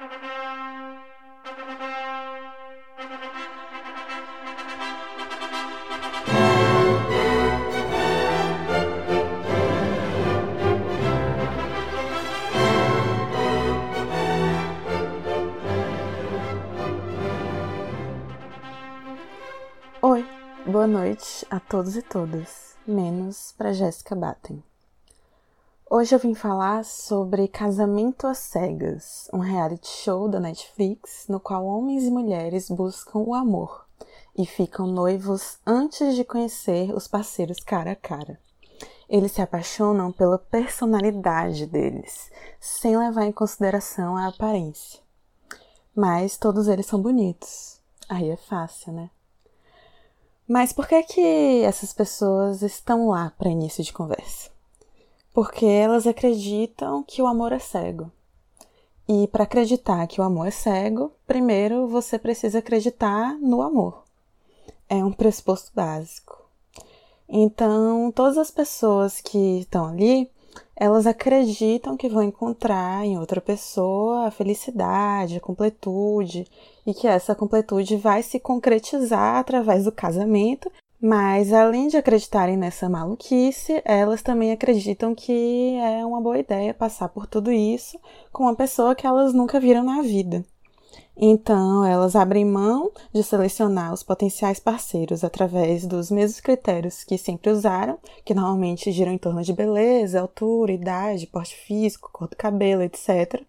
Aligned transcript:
Oi, 0.00 0.06
boa 20.64 20.86
noite 20.86 21.44
a 21.50 21.58
todos 21.58 21.96
e 21.96 22.02
todas, 22.02 22.76
menos 22.86 23.52
para 23.58 23.72
Jéssica 23.72 24.14
Batten. 24.14 24.62
Hoje 25.90 26.14
eu 26.14 26.18
vim 26.18 26.34
falar 26.34 26.84
sobre 26.84 27.48
Casamento 27.48 28.26
às 28.26 28.36
Cegas, 28.36 29.26
um 29.32 29.38
reality 29.38 29.88
show 29.88 30.28
da 30.28 30.38
Netflix 30.38 31.24
no 31.30 31.40
qual 31.40 31.64
homens 31.64 32.04
e 32.04 32.10
mulheres 32.10 32.68
buscam 32.68 33.20
o 33.20 33.32
amor 33.32 33.86
e 34.36 34.44
ficam 34.44 34.86
noivos 34.86 35.56
antes 35.66 36.14
de 36.14 36.24
conhecer 36.24 36.94
os 36.94 37.08
parceiros 37.08 37.60
cara 37.60 37.92
a 37.92 37.96
cara. 37.96 38.38
Eles 39.08 39.32
se 39.32 39.40
apaixonam 39.40 40.12
pela 40.12 40.38
personalidade 40.38 41.64
deles, 41.64 42.30
sem 42.60 42.94
levar 42.94 43.24
em 43.24 43.32
consideração 43.32 44.14
a 44.14 44.28
aparência. 44.28 45.00
Mas 45.96 46.36
todos 46.36 46.68
eles 46.68 46.84
são 46.84 47.00
bonitos. 47.00 47.80
Aí 48.06 48.28
é 48.28 48.36
fácil, 48.36 48.92
né? 48.92 49.08
Mas 50.46 50.70
por 50.70 50.86
que 50.86 51.02
que 51.04 51.62
essas 51.62 51.94
pessoas 51.94 52.60
estão 52.60 53.08
lá 53.08 53.32
para 53.38 53.48
início 53.48 53.82
de 53.82 53.90
conversa? 53.90 54.57
Porque 55.40 55.66
elas 55.66 56.04
acreditam 56.04 57.04
que 57.04 57.22
o 57.22 57.26
amor 57.28 57.52
é 57.52 57.60
cego. 57.60 58.10
E 59.08 59.28
para 59.28 59.44
acreditar 59.44 60.04
que 60.08 60.20
o 60.20 60.24
amor 60.24 60.48
é 60.48 60.50
cego, 60.50 61.12
primeiro 61.28 61.86
você 61.86 62.18
precisa 62.18 62.58
acreditar 62.58 63.38
no 63.38 63.62
amor. 63.62 64.02
É 64.88 64.96
um 64.96 65.12
pressuposto 65.12 65.70
básico. 65.72 66.44
Então, 67.28 68.10
todas 68.10 68.36
as 68.36 68.50
pessoas 68.50 69.20
que 69.20 69.60
estão 69.60 69.86
ali, 69.86 70.28
elas 70.74 71.06
acreditam 71.06 71.96
que 71.96 72.08
vão 72.08 72.24
encontrar 72.24 73.04
em 73.04 73.16
outra 73.16 73.40
pessoa 73.40 74.26
a 74.26 74.32
felicidade, 74.32 75.36
a 75.36 75.40
completude, 75.40 76.48
e 76.84 76.92
que 76.92 77.06
essa 77.06 77.32
completude 77.32 77.96
vai 77.96 78.24
se 78.24 78.40
concretizar 78.40 79.36
através 79.36 79.84
do 79.84 79.92
casamento. 79.92 80.68
Mas, 81.00 81.52
além 81.52 81.86
de 81.86 81.96
acreditarem 81.96 82.56
nessa 82.56 82.88
maluquice, 82.88 83.80
elas 83.84 84.20
também 84.20 84.50
acreditam 84.50 85.14
que 85.14 85.76
é 85.76 86.04
uma 86.04 86.20
boa 86.20 86.38
ideia 86.38 86.74
passar 86.74 87.08
por 87.08 87.26
tudo 87.26 87.52
isso 87.52 87.98
com 88.32 88.42
uma 88.44 88.56
pessoa 88.56 88.96
que 88.96 89.06
elas 89.06 89.32
nunca 89.32 89.60
viram 89.60 89.84
na 89.84 90.02
vida. 90.02 90.44
Então, 91.16 91.84
elas 91.84 92.14
abrem 92.14 92.44
mão 92.44 92.92
de 93.12 93.22
selecionar 93.22 93.92
os 93.92 94.02
potenciais 94.04 94.60
parceiros 94.60 95.24
através 95.24 95.84
dos 95.84 96.10
mesmos 96.10 96.40
critérios 96.40 97.02
que 97.02 97.18
sempre 97.18 97.50
usaram, 97.50 97.98
que 98.24 98.34
normalmente 98.34 98.92
giram 98.92 99.12
em 99.12 99.18
torno 99.18 99.42
de 99.42 99.52
beleza, 99.52 100.20
altura, 100.20 100.72
idade, 100.72 101.26
porte 101.26 101.56
físico, 101.56 102.10
cor 102.12 102.28
do 102.28 102.36
cabelo, 102.36 102.82
etc. 102.82 103.42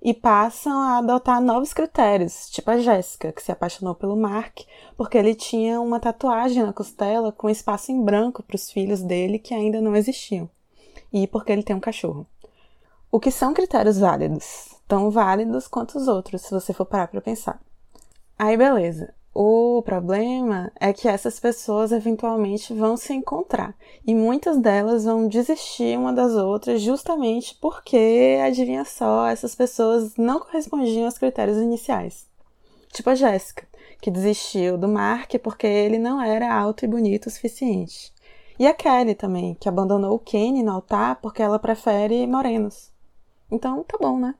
E 0.00 0.14
passam 0.14 0.72
a 0.80 0.98
adotar 0.98 1.40
novos 1.40 1.72
critérios, 1.72 2.48
tipo 2.50 2.70
a 2.70 2.78
Jéssica, 2.78 3.32
que 3.32 3.42
se 3.42 3.50
apaixonou 3.50 3.94
pelo 3.94 4.16
Mark 4.16 4.60
porque 4.96 5.18
ele 5.18 5.34
tinha 5.34 5.80
uma 5.80 5.98
tatuagem 5.98 6.62
na 6.62 6.72
costela 6.72 7.32
com 7.32 7.50
espaço 7.50 7.90
em 7.90 8.02
branco 8.02 8.42
para 8.42 8.56
os 8.56 8.70
filhos 8.70 9.02
dele 9.02 9.38
que 9.38 9.54
ainda 9.54 9.80
não 9.80 9.96
existiam, 9.96 10.48
e 11.12 11.26
porque 11.26 11.50
ele 11.52 11.62
tem 11.62 11.74
um 11.74 11.80
cachorro. 11.80 12.26
O 13.10 13.18
que 13.18 13.30
são 13.30 13.52
critérios 13.52 13.98
válidos? 13.98 14.78
tão 14.88 15.10
válidos 15.10 15.68
quanto 15.68 15.98
os 15.98 16.08
outros, 16.08 16.40
se 16.40 16.50
você 16.50 16.72
for 16.72 16.86
parar 16.86 17.08
para 17.08 17.20
pensar. 17.20 17.60
Aí 18.38 18.56
beleza. 18.56 19.14
O 19.40 19.80
problema 19.82 20.72
é 20.80 20.92
que 20.92 21.06
essas 21.06 21.38
pessoas 21.38 21.92
eventualmente 21.92 22.74
vão 22.74 22.96
se 22.96 23.14
encontrar 23.14 23.72
e 24.04 24.12
muitas 24.12 24.58
delas 24.58 25.04
vão 25.04 25.28
desistir 25.28 25.96
uma 25.96 26.12
das 26.12 26.32
outras 26.32 26.82
justamente 26.82 27.56
porque, 27.60 28.36
adivinha 28.44 28.84
só, 28.84 29.28
essas 29.28 29.54
pessoas 29.54 30.16
não 30.16 30.40
correspondiam 30.40 31.04
aos 31.04 31.18
critérios 31.18 31.56
iniciais. 31.56 32.26
Tipo 32.92 33.10
a 33.10 33.14
Jéssica, 33.14 33.64
que 34.00 34.10
desistiu 34.10 34.76
do 34.76 34.88
Mark 34.88 35.32
porque 35.40 35.68
ele 35.68 35.98
não 35.98 36.20
era 36.20 36.52
alto 36.52 36.84
e 36.84 36.88
bonito 36.88 37.26
o 37.26 37.30
suficiente. 37.30 38.12
E 38.58 38.66
a 38.66 38.74
Kelly 38.74 39.14
também, 39.14 39.54
que 39.54 39.68
abandonou 39.68 40.16
o 40.16 40.18
Kenny 40.18 40.64
no 40.64 40.72
altar 40.72 41.20
porque 41.22 41.40
ela 41.40 41.60
prefere 41.60 42.26
morenos. 42.26 42.90
Então 43.48 43.84
tá 43.84 43.96
bom, 44.00 44.18
né? 44.18 44.34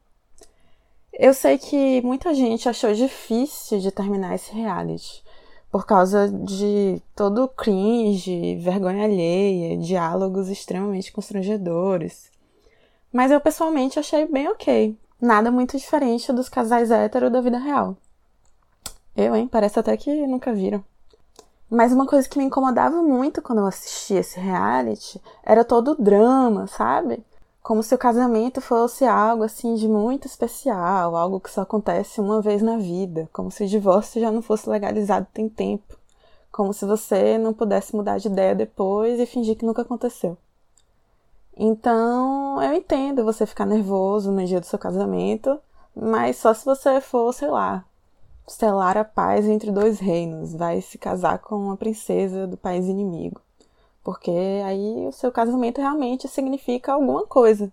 Eu 1.19 1.35
sei 1.35 1.59
que 1.59 2.01
muita 2.03 2.33
gente 2.33 2.69
achou 2.69 2.95
difícil 2.95 3.81
de 3.81 3.91
terminar 3.91 4.37
esse 4.37 4.53
reality 4.53 5.25
por 5.69 5.85
causa 5.85 6.29
de 6.29 7.03
todo 7.17 7.43
o 7.43 7.49
cringe, 7.49 8.55
vergonha 8.57 9.03
alheia, 9.03 9.77
diálogos 9.77 10.49
extremamente 10.49 11.11
constrangedores. 11.11 12.31
Mas 13.13 13.33
eu 13.33 13.41
pessoalmente 13.41 13.99
achei 13.99 14.27
bem 14.27 14.49
ok. 14.49 14.97
Nada 15.21 15.51
muito 15.51 15.77
diferente 15.77 16.33
dos 16.33 16.49
casais 16.49 16.93
héteros 16.93 17.33
da 17.33 17.41
vida 17.41 17.59
real. 17.59 17.97
Eu, 19.17 19.35
hein? 19.35 19.49
Parece 19.49 19.81
até 19.81 19.97
que 19.97 20.25
nunca 20.25 20.53
viram. 20.53 20.85
Mas 21.69 21.93
uma 21.93 22.07
coisa 22.07 22.29
que 22.29 22.39
me 22.39 22.45
incomodava 22.45 23.03
muito 23.03 23.43
quando 23.43 23.59
eu 23.59 23.67
assistia 23.67 24.21
esse 24.21 24.39
reality 24.39 25.21
era 25.43 25.65
todo 25.65 25.93
o 25.93 26.03
drama, 26.03 26.69
sabe? 26.69 27.25
Como 27.69 27.83
se 27.83 27.95
o 27.95 27.99
casamento 27.99 28.63
fosse 28.63 29.05
algo 29.05 29.45
assim 29.45 29.75
de 29.75 29.87
muito 29.87 30.27
especial, 30.27 31.15
algo 31.15 31.39
que 31.39 31.51
só 31.51 31.61
acontece 31.61 32.19
uma 32.19 32.41
vez 32.41 32.63
na 32.63 32.79
vida, 32.79 33.29
como 33.31 33.51
se 33.51 33.63
o 33.63 33.69
divórcio 33.69 34.23
já 34.23 34.31
não 34.31 34.41
fosse 34.41 34.71
legalizado 34.71 35.27
tem 35.35 35.51
tempo, 35.51 35.99
como 36.51 36.73
se 36.73 36.87
você 36.87 37.37
não 37.37 37.53
pudesse 37.53 37.95
mudar 37.95 38.17
de 38.17 38.29
ideia 38.29 38.55
depois 38.55 39.21
e 39.21 39.27
fingir 39.27 39.55
que 39.55 39.67
nunca 39.67 39.83
aconteceu. 39.83 40.39
Então, 41.55 42.63
eu 42.63 42.73
entendo 42.73 43.23
você 43.23 43.45
ficar 43.45 43.67
nervoso 43.67 44.33
no 44.33 44.47
dia 44.47 44.61
do 44.61 44.67
seu 44.67 44.79
casamento, 44.79 45.61
mas 45.95 46.39
só 46.39 46.55
se 46.55 46.65
você 46.65 47.03
for, 47.03 47.35
sei 47.35 47.51
lá, 47.51 47.85
selar 48.47 48.97
a 48.97 49.05
paz 49.05 49.45
entre 49.45 49.71
dois 49.71 49.99
reinos, 49.99 50.55
vai 50.55 50.81
se 50.81 50.97
casar 50.97 51.39
com 51.41 51.57
uma 51.57 51.77
princesa 51.77 52.47
do 52.47 52.57
país 52.57 52.87
inimigo 52.87 53.43
porque 54.09 54.31
aí 54.65 55.07
o 55.07 55.13
seu 55.13 55.31
casamento 55.31 55.83
realmente 55.83 56.27
significa 56.29 56.95
alguma 56.95 57.27
coisa. 57.27 57.71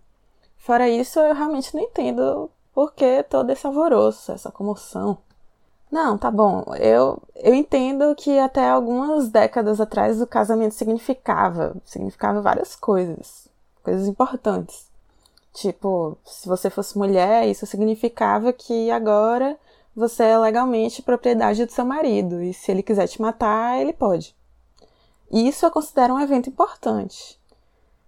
Fora 0.58 0.90
isso, 0.90 1.18
eu 1.18 1.34
realmente 1.34 1.74
não 1.74 1.82
entendo 1.82 2.52
por 2.74 2.94
que 2.94 3.24
todo 3.24 3.50
esse 3.52 3.66
alvoroço, 3.66 4.34
essa 4.34 4.52
comoção. 4.52 5.18
Não, 5.90 6.18
tá 6.18 6.30
bom. 6.30 6.66
Eu, 6.78 7.24
eu 7.38 7.54
entendo 7.54 8.14
que 8.16 8.38
até 8.38 8.68
algumas 8.70 9.30
décadas 9.30 9.80
atrás 9.80 10.22
o 10.22 10.28
casamento 10.28 10.74
significava, 10.74 11.74
significava 11.86 12.42
várias 12.42 12.76
coisas, 12.76 13.48
coisas 13.82 14.06
importantes. 14.06 14.90
Tipo, 15.54 16.18
se 16.26 16.50
você 16.50 16.70
fosse 16.70 16.98
mulher, 16.98 17.48
isso 17.48 17.66
significava 17.66 18.52
que 18.52 18.92
agora 18.92 19.58
você 19.96 20.24
é 20.24 20.38
legalmente 20.38 21.02
propriedade 21.02 21.66
do 21.66 21.72
seu 21.72 21.86
marido 21.86 22.44
e 22.44 22.54
se 22.54 22.72
ele 22.72 22.84
quiser 22.84 23.08
te 23.08 23.22
matar, 23.22 23.80
ele 23.80 23.94
pode. 23.94 24.36
E 25.32 25.48
isso 25.48 25.66
eu 25.66 25.72
considero 25.72 26.14
um 26.14 26.20
evento 26.20 26.50
importante. 26.50 27.40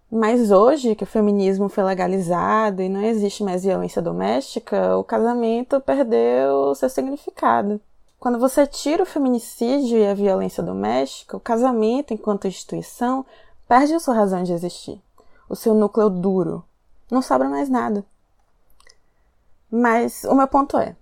Mas 0.09 0.51
hoje, 0.51 0.95
que 0.95 1.03
o 1.03 1.07
feminismo 1.07 1.67
foi 1.67 1.83
legalizado 1.83 2.81
e 2.81 2.87
não 2.87 3.01
existe 3.01 3.43
mais 3.43 3.63
violência 3.63 4.01
doméstica, 4.01 4.97
o 4.97 5.03
casamento 5.03 5.81
perdeu 5.81 6.73
seu 6.75 6.89
significado. 6.89 7.81
Quando 8.19 8.39
você 8.39 8.65
tira 8.65 9.03
o 9.03 9.05
feminicídio 9.05 9.97
e 9.97 10.07
a 10.07 10.13
violência 10.13 10.63
doméstica, 10.63 11.35
o 11.35 11.41
casamento, 11.41 12.13
enquanto 12.13 12.47
instituição, 12.47 13.25
perde 13.67 13.93
a 13.93 13.99
sua 13.99 14.15
razão 14.15 14.43
de 14.43 14.53
existir, 14.53 15.01
o 15.49 15.55
seu 15.55 15.75
núcleo 15.75 16.09
duro. 16.09 16.63
Não 17.11 17.21
sobra 17.21 17.49
mais 17.49 17.69
nada. 17.69 18.05
Mas 19.69 20.23
o 20.23 20.33
meu 20.33 20.47
ponto 20.47 20.77
é: 20.77 20.95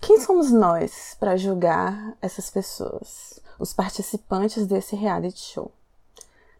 quem 0.00 0.18
somos 0.20 0.50
nós 0.50 1.16
para 1.20 1.36
julgar 1.36 2.16
essas 2.20 2.50
pessoas? 2.50 3.38
Os 3.60 3.74
participantes 3.74 4.66
desse 4.66 4.96
reality 4.96 5.38
show. 5.38 5.70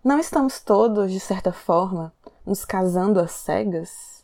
Não 0.04 0.18
estamos 0.18 0.60
todos, 0.60 1.10
de 1.10 1.18
certa 1.18 1.52
forma, 1.52 2.12
nos 2.46 2.64
casando 2.64 3.18
às 3.18 3.32
cegas? 3.32 4.20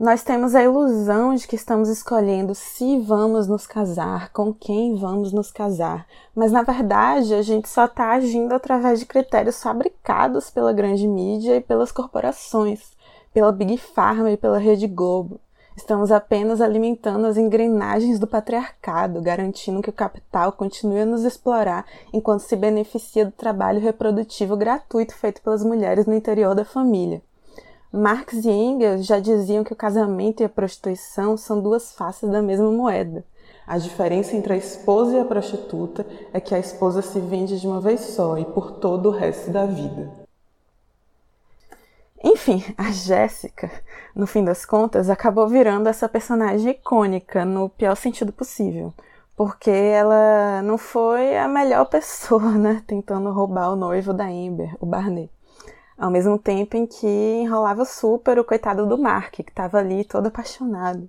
Nós 0.00 0.24
temos 0.24 0.56
a 0.56 0.64
ilusão 0.64 1.34
de 1.34 1.46
que 1.46 1.54
estamos 1.54 1.88
escolhendo 1.88 2.54
se 2.54 2.98
vamos 2.98 3.46
nos 3.46 3.66
casar, 3.66 4.32
com 4.32 4.52
quem 4.52 4.96
vamos 4.96 5.32
nos 5.32 5.52
casar, 5.52 6.06
mas 6.34 6.50
na 6.50 6.62
verdade 6.62 7.32
a 7.32 7.42
gente 7.42 7.68
só 7.68 7.84
está 7.84 8.10
agindo 8.12 8.52
através 8.52 8.98
de 8.98 9.06
critérios 9.06 9.62
fabricados 9.62 10.50
pela 10.50 10.72
grande 10.72 11.06
mídia 11.06 11.56
e 11.56 11.60
pelas 11.60 11.92
corporações, 11.92 12.90
pela 13.32 13.52
Big 13.52 13.78
Pharma 13.78 14.32
e 14.32 14.36
pela 14.36 14.58
Rede 14.58 14.88
Globo. 14.88 15.40
Estamos 15.76 16.12
apenas 16.12 16.60
alimentando 16.60 17.26
as 17.26 17.36
engrenagens 17.36 18.20
do 18.20 18.28
patriarcado, 18.28 19.20
garantindo 19.20 19.82
que 19.82 19.90
o 19.90 19.92
capital 19.92 20.52
continue 20.52 21.00
a 21.00 21.06
nos 21.06 21.24
explorar 21.24 21.84
enquanto 22.12 22.42
se 22.42 22.54
beneficia 22.54 23.24
do 23.24 23.32
trabalho 23.32 23.80
reprodutivo 23.80 24.56
gratuito 24.56 25.16
feito 25.16 25.42
pelas 25.42 25.64
mulheres 25.64 26.06
no 26.06 26.14
interior 26.14 26.54
da 26.54 26.64
família. 26.64 27.20
Marx 27.92 28.44
e 28.44 28.50
Engels 28.50 29.04
já 29.04 29.18
diziam 29.18 29.64
que 29.64 29.72
o 29.72 29.76
casamento 29.76 30.42
e 30.42 30.44
a 30.44 30.48
prostituição 30.48 31.36
são 31.36 31.60
duas 31.60 31.92
faces 31.92 32.30
da 32.30 32.40
mesma 32.40 32.70
moeda. 32.70 33.24
A 33.66 33.76
diferença 33.76 34.36
entre 34.36 34.52
a 34.52 34.56
esposa 34.56 35.16
e 35.16 35.20
a 35.20 35.24
prostituta 35.24 36.06
é 36.32 36.40
que 36.40 36.54
a 36.54 36.58
esposa 36.58 37.02
se 37.02 37.18
vende 37.18 37.58
de 37.58 37.66
uma 37.66 37.80
vez 37.80 38.00
só 38.00 38.38
e 38.38 38.44
por 38.44 38.72
todo 38.72 39.08
o 39.08 39.12
resto 39.12 39.50
da 39.50 39.66
vida. 39.66 40.23
Enfim, 42.24 42.64
a 42.78 42.90
Jéssica, 42.90 43.70
no 44.16 44.26
fim 44.26 44.42
das 44.42 44.64
contas, 44.64 45.10
acabou 45.10 45.46
virando 45.46 45.90
essa 45.90 46.08
personagem 46.08 46.70
icônica 46.70 47.44
no 47.44 47.68
pior 47.68 47.94
sentido 47.96 48.32
possível, 48.32 48.94
porque 49.36 49.70
ela 49.70 50.62
não 50.62 50.78
foi 50.78 51.36
a 51.36 51.46
melhor 51.46 51.84
pessoa, 51.90 52.52
né, 52.52 52.82
tentando 52.86 53.30
roubar 53.30 53.70
o 53.70 53.76
noivo 53.76 54.14
da 54.14 54.24
Amber, 54.24 54.74
o 54.80 54.86
Barney. 54.86 55.30
Ao 55.98 56.10
mesmo 56.10 56.38
tempo 56.38 56.78
em 56.78 56.86
que 56.86 57.06
enrolava 57.06 57.84
super 57.84 58.38
o 58.38 58.44
coitado 58.44 58.86
do 58.86 58.96
Mark, 58.96 59.34
que 59.34 59.42
estava 59.42 59.76
ali 59.76 60.02
todo 60.02 60.26
apaixonado. 60.28 61.08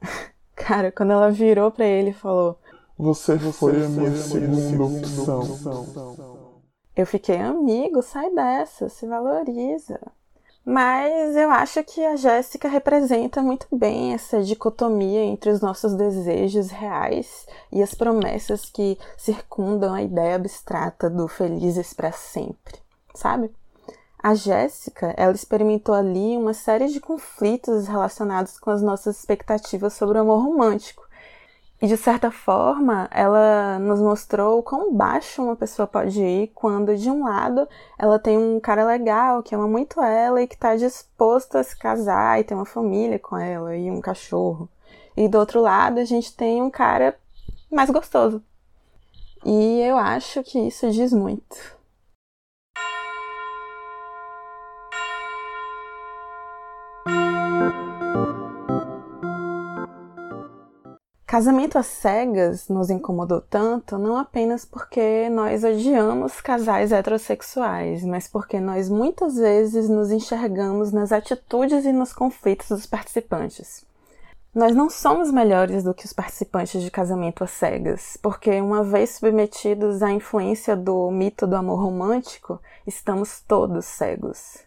Cara, 0.56 0.90
quando 0.90 1.12
ela 1.12 1.30
virou 1.30 1.70
para 1.70 1.84
ele 1.84 2.10
e 2.10 2.14
falou: 2.14 2.58
Você, 2.98 3.36
Você 3.36 3.52
foi 3.52 3.84
a 3.84 3.88
minha 3.88 4.16
segunda 4.16 4.82
opção. 4.82 6.49
Eu 7.00 7.06
fiquei 7.06 7.38
amigo, 7.38 8.02
sai 8.02 8.28
dessa, 8.34 8.90
se 8.90 9.06
valoriza. 9.06 9.98
Mas 10.62 11.34
eu 11.34 11.50
acho 11.50 11.82
que 11.82 12.04
a 12.04 12.14
Jéssica 12.14 12.68
representa 12.68 13.40
muito 13.40 13.66
bem 13.72 14.12
essa 14.12 14.42
dicotomia 14.42 15.24
entre 15.24 15.50
os 15.50 15.62
nossos 15.62 15.94
desejos 15.94 16.70
reais 16.70 17.46
e 17.72 17.82
as 17.82 17.94
promessas 17.94 18.66
que 18.66 18.98
circundam 19.16 19.94
a 19.94 20.02
ideia 20.02 20.34
abstrata 20.34 21.08
do 21.08 21.26
felizes 21.26 21.94
para 21.94 22.12
sempre, 22.12 22.76
sabe? 23.14 23.50
A 24.22 24.34
Jéssica, 24.34 25.14
ela 25.16 25.32
experimentou 25.32 25.94
ali 25.94 26.36
uma 26.36 26.52
série 26.52 26.88
de 26.88 27.00
conflitos 27.00 27.88
relacionados 27.88 28.60
com 28.60 28.70
as 28.70 28.82
nossas 28.82 29.18
expectativas 29.18 29.94
sobre 29.94 30.18
o 30.18 30.20
amor 30.20 30.42
romântico. 30.44 31.08
E 31.82 31.86
de 31.86 31.96
certa 31.96 32.30
forma, 32.30 33.08
ela 33.10 33.78
nos 33.78 34.02
mostrou 34.02 34.62
quão 34.62 34.92
baixo 34.92 35.42
uma 35.42 35.56
pessoa 35.56 35.86
pode 35.88 36.22
ir 36.22 36.48
quando, 36.48 36.94
de 36.94 37.08
um 37.10 37.24
lado, 37.24 37.66
ela 37.98 38.18
tem 38.18 38.36
um 38.36 38.60
cara 38.60 38.84
legal 38.84 39.42
que 39.42 39.54
ama 39.54 39.66
muito 39.66 39.98
ela 40.02 40.42
e 40.42 40.46
que 40.46 40.54
está 40.54 40.76
disposto 40.76 41.56
a 41.56 41.64
se 41.64 41.74
casar 41.78 42.38
e 42.38 42.44
ter 42.44 42.54
uma 42.54 42.66
família 42.66 43.18
com 43.18 43.36
ela 43.38 43.74
e 43.74 43.90
um 43.90 44.00
cachorro. 44.00 44.68
E 45.16 45.26
do 45.26 45.38
outro 45.38 45.62
lado, 45.62 46.00
a 46.00 46.04
gente 46.04 46.36
tem 46.36 46.62
um 46.62 46.70
cara 46.70 47.16
mais 47.72 47.88
gostoso. 47.88 48.42
E 49.44 49.80
eu 49.80 49.96
acho 49.96 50.42
que 50.42 50.58
isso 50.58 50.90
diz 50.90 51.14
muito. 51.14 51.79
Casamento 61.30 61.78
às 61.78 61.86
cegas 61.86 62.68
nos 62.68 62.90
incomodou 62.90 63.40
tanto 63.40 63.96
não 63.96 64.16
apenas 64.16 64.64
porque 64.64 65.28
nós 65.30 65.62
odiamos 65.62 66.40
casais 66.40 66.90
heterossexuais, 66.90 68.02
mas 68.02 68.26
porque 68.26 68.58
nós 68.58 68.88
muitas 68.88 69.36
vezes 69.36 69.88
nos 69.88 70.10
enxergamos 70.10 70.90
nas 70.90 71.12
atitudes 71.12 71.84
e 71.84 71.92
nos 71.92 72.12
conflitos 72.12 72.70
dos 72.70 72.84
participantes. 72.84 73.86
Nós 74.52 74.74
não 74.74 74.90
somos 74.90 75.30
melhores 75.30 75.84
do 75.84 75.94
que 75.94 76.04
os 76.04 76.12
participantes 76.12 76.82
de 76.82 76.90
casamento 76.90 77.44
às 77.44 77.52
cegas, 77.52 78.18
porque 78.20 78.60
uma 78.60 78.82
vez 78.82 79.10
submetidos 79.10 80.02
à 80.02 80.10
influência 80.10 80.74
do 80.74 81.12
mito 81.12 81.46
do 81.46 81.54
amor 81.54 81.80
romântico, 81.80 82.60
estamos 82.84 83.40
todos 83.40 83.84
cegos. 83.84 84.64